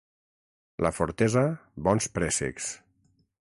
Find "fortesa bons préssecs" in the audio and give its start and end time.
0.99-2.73